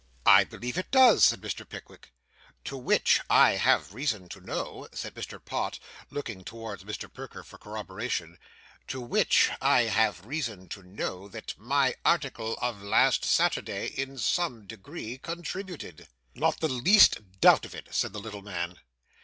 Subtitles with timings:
[0.25, 1.63] 'I believe it does,' said Mr.
[1.69, 2.11] Pickwick.
[2.63, 5.13] 'To which I have reason to know,' said
[5.45, 5.77] Pott,
[6.09, 7.07] looking towards Mr.
[7.13, 8.39] Perker for corroboration
[8.87, 14.65] 'to which I have reason to know that my article of last Saturday in some
[14.65, 18.79] degree contributed.' 'Not the least doubt of it,' said the little man.